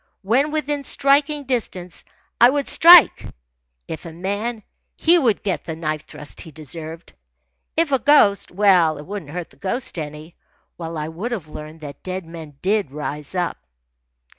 When 0.23 0.49
within 0.51 0.83
striking 0.83 1.43
distance, 1.43 2.05
I 2.39 2.49
would 2.49 2.67
strike. 2.67 3.23
If 3.87 4.03
a 4.07 4.11
man, 4.11 4.63
he 4.95 5.19
would 5.19 5.43
get 5.43 5.65
the 5.65 5.75
knife 5.75 6.07
thrust 6.07 6.41
he 6.41 6.49
deserved. 6.49 7.13
If 7.77 7.91
a 7.91 7.99
ghost, 7.99 8.49
well, 8.51 8.97
it 8.97 9.05
wouldn't 9.05 9.29
hurt 9.29 9.51
the 9.51 9.57
ghost 9.57 9.99
any, 9.99 10.35
while 10.75 10.97
I 10.97 11.07
would 11.07 11.31
have 11.31 11.49
learned 11.49 11.81
that 11.81 12.01
dead 12.01 12.25
men 12.25 12.57
did 12.63 12.89
rise 12.89 13.35
up. 13.35 13.57